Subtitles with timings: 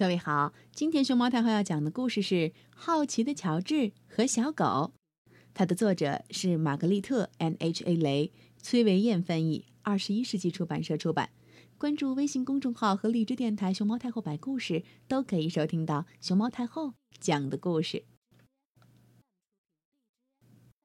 [0.00, 2.34] 各位好，今天熊猫太后要讲的故事是
[2.74, 4.64] 《好奇的乔治和小狗》，
[5.52, 8.32] 它的作者是玛格丽特 ·N·H·A· 雷，
[8.62, 11.28] 崔维燕翻译，二十一世纪出版社出版。
[11.76, 18.04] 关注微信公众号和荔枝电台“熊猫太后摆故事”，都可以收听到熊猫太后讲的故事。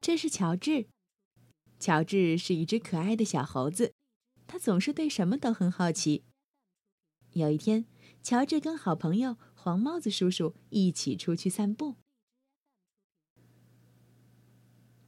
[0.02, 0.88] 这是乔治，
[1.80, 3.94] 乔治是一只可爱的小猴子，
[4.46, 6.26] 他总是对什么都很好奇。
[7.32, 7.86] 有一天。
[8.26, 11.94] 乔治跟好朋友黄帽子叔叔一起出去散步。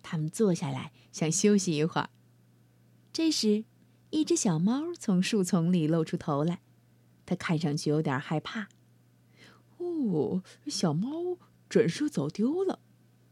[0.04, 2.12] 他们坐下来想休息一会儿。
[3.12, 3.66] 这时，
[4.12, 6.62] 一只小猫从树丛里露出头来，
[7.26, 8.68] 它看上去有点害怕。
[9.78, 12.78] 哦，小猫准是走丢了。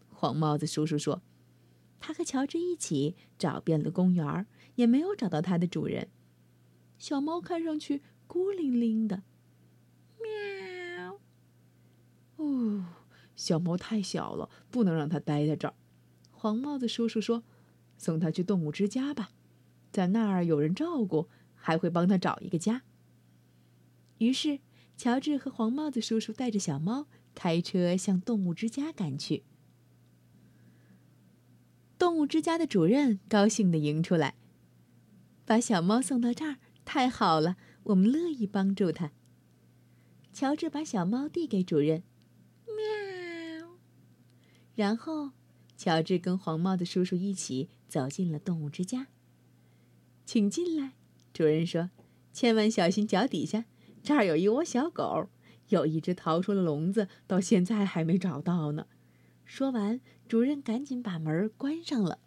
[0.09, 1.21] 黄帽子叔叔说
[2.01, 6.09] ：“他和乔治一起找遍了公园，也没有找到它的主人。
[6.97, 9.21] 小猫看上去孤零零的。”
[10.25, 11.19] 喵
[12.37, 12.85] 哦，
[13.35, 15.73] 小猫太小了，不能让它待在这儿。
[16.31, 17.43] 黄帽子叔叔说
[17.97, 19.31] ：“送它去动物之家吧，
[19.91, 22.83] 在那儿有人照顾，还会帮它找一个家。”
[24.19, 24.59] 于是，
[24.95, 29.43] 乔治和黄帽子叔叔带着小猫开车向动物之家赶去。
[31.97, 34.35] 动物之家的主任高兴地迎出来
[35.45, 39.11] ：“把小猫送到这儿，太好了，我们乐意帮助它。”
[40.35, 42.03] 乔治把小猫递给主人，
[42.65, 43.69] 喵。
[44.75, 45.31] 然后，
[45.77, 49.07] 乔治跟黄帽的叔叔一起走进了动物之家。
[50.25, 50.95] 请进来，
[51.31, 51.89] 主人说
[52.33, 53.63] ：“千万小心脚底下，
[54.03, 55.29] 这儿有一窝小狗，
[55.69, 58.87] 有一只逃出了笼子，到现在还没找到呢。”
[59.45, 62.19] 说完，主任赶紧把门关上了。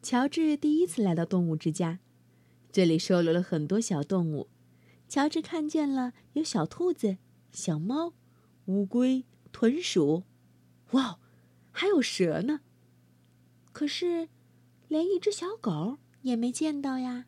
[0.00, 1.98] 乔治第一次来到动物之家，
[2.70, 4.46] 这里收留了很多小动物。
[5.10, 7.18] 乔治看见了有小兔子、
[7.50, 8.14] 小猫。
[8.66, 10.22] 乌龟、豚鼠，
[10.92, 11.18] 哇，
[11.72, 12.60] 还有蛇呢。
[13.72, 14.28] 可是，
[14.86, 17.26] 连一只小狗也没见到呀。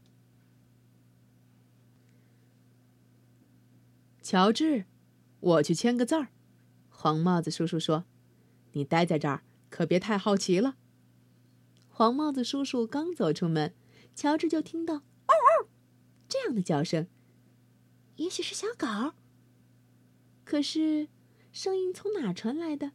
[4.22, 4.84] 乔治，
[5.40, 6.28] 我去签个字儿。
[6.88, 8.04] 黄帽子叔叔说
[8.74, 10.76] ：“你待在这儿，可别太好奇了。”
[11.90, 13.74] 黄帽子叔叔刚走出门，
[14.14, 14.94] 乔治就听到
[15.26, 15.68] “嗷嗷”
[16.28, 17.08] 这样的叫声，
[18.22, 19.14] 也许是小狗。
[20.44, 21.08] 可是。
[21.52, 22.92] 声音从哪传来的？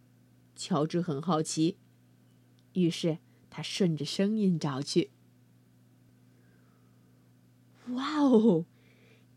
[0.56, 1.78] 乔治很好奇，
[2.74, 3.20] 于是
[3.52, 5.12] 他顺着声音找去。
[7.90, 8.66] 哇哦，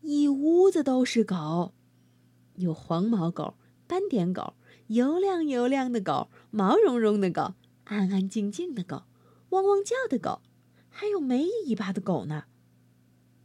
[0.01, 1.75] 一屋子都是狗，
[2.55, 3.53] 有黄毛狗、
[3.85, 4.55] 斑点狗、
[4.87, 7.53] 油亮油亮的狗、毛茸茸的狗、
[7.83, 9.03] 安安静静的狗、
[9.49, 10.41] 汪汪叫的狗，
[10.89, 12.45] 还有没尾巴的狗呢。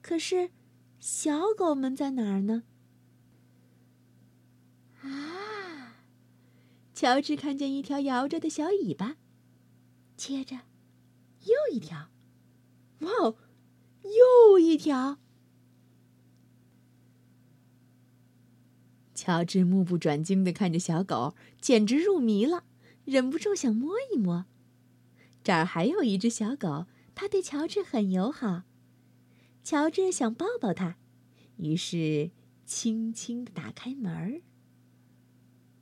[0.00, 0.50] 可是，
[0.98, 2.64] 小狗们在哪儿呢？
[5.02, 5.98] 啊
[6.94, 9.16] 乔治看见一条摇着的小尾巴，
[10.16, 10.60] 接着
[11.42, 12.08] 又一条，
[13.00, 13.36] 哇哦，
[14.02, 15.18] 又一条！
[19.14, 22.64] 乔治目不转睛的看着小狗，简直入迷了，
[23.04, 24.46] 忍不住想摸一摸。
[25.44, 28.62] 这儿还有一只小狗，它对乔治很友好。
[29.66, 30.96] 乔治想抱抱它，
[31.56, 32.30] 于是
[32.64, 34.40] 轻轻的打开门儿。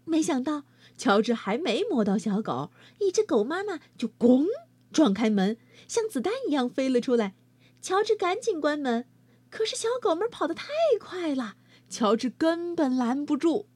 [0.06, 0.64] 没想到。
[0.96, 4.46] 乔治还没摸到小狗，一只狗妈妈就“咣”
[4.92, 5.58] 撞开门，
[5.88, 7.34] 像子弹一样飞了出来。
[7.82, 9.06] 乔治赶紧关门，
[9.50, 10.68] 可是小狗们跑得太
[11.00, 11.56] 快了，
[11.88, 13.68] 乔治根本拦不住。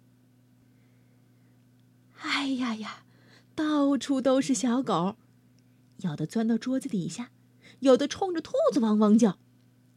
[2.21, 3.05] 哎呀呀，
[3.55, 5.17] 到处都是小狗，
[5.99, 7.33] 有的钻到桌子底下，
[7.81, 9.41] 有的冲着兔子汪汪叫，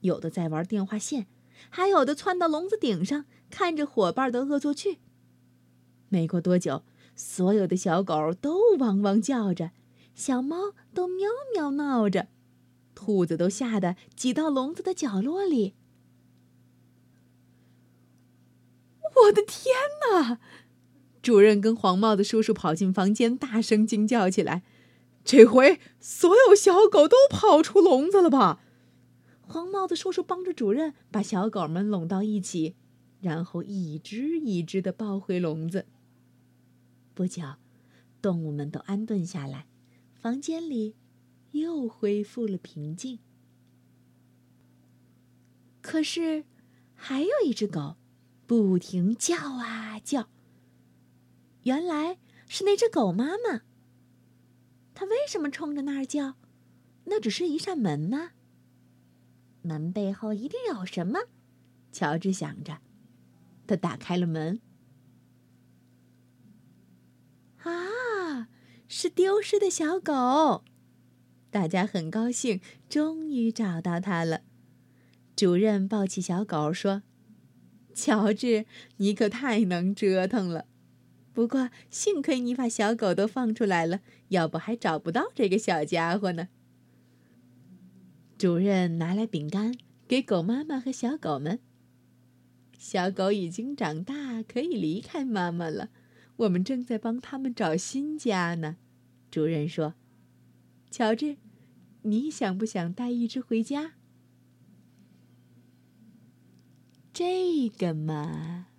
[0.01, 1.25] 有的在玩电话线，
[1.69, 4.99] 还有的窜到笼子顶上，看着伙伴的恶作剧。
[6.09, 6.83] 没过多久。
[7.13, 9.71] 所有的小狗都汪汪叫着，
[10.15, 12.29] 小猫都喵喵闹着，
[12.95, 15.75] 兔子都吓得挤到笼子的角落里。
[19.23, 19.75] 我的天
[20.09, 20.39] 哪！
[21.21, 24.63] 主任跟黄帽子叔叔跑进房间，大声惊叫起来
[25.23, 28.61] ：“这回所有小狗都跑出笼子了吧？”
[29.51, 32.77] 黄帽子叔叔帮着主任把小狗们拢到一起，
[33.19, 35.87] 然后一只一只的抱回笼子。
[37.13, 37.43] 不久，
[38.21, 39.67] 动物们都安顿下来，
[40.13, 40.95] 房间里
[41.51, 43.19] 又恢复了平静。
[45.81, 46.45] 可是，
[46.95, 47.97] 还有一只狗，
[48.47, 50.29] 不停叫啊叫。
[51.63, 53.63] 原来是那只狗妈妈。
[54.93, 56.35] 它为什么冲着那儿叫？
[57.03, 58.31] 那只是一扇门呢。
[59.61, 61.19] 门背后一定有什么？
[61.91, 62.79] 乔治想着，
[63.67, 64.59] 他打开了门。
[67.63, 68.47] 啊，
[68.87, 70.63] 是丢失的小狗！
[71.49, 74.41] 大家很高兴，终于找到它了。
[75.35, 77.03] 主任抱起小狗说
[77.93, 78.65] ：“乔治，
[78.97, 80.65] 你可太能折腾了。
[81.33, 83.99] 不过幸亏你把小狗都放出来了，
[84.29, 86.47] 要不还找不到这个小家伙呢。”
[88.41, 89.71] 主任拿来饼干
[90.07, 91.59] 给狗妈妈和小狗们。
[92.75, 95.89] 小狗已经长大，可以离开妈妈了。
[96.37, 98.77] 我们正在帮他们找新家呢。
[99.29, 99.93] 主任说
[100.89, 101.37] ：“乔治，
[102.01, 103.93] 你想不想带一只回家？”
[107.13, 108.69] 这个嘛，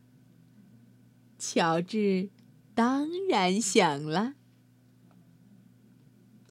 [1.38, 2.30] 乔治
[2.74, 4.34] 当然想了。